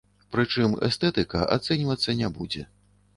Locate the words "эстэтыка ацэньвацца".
0.87-2.17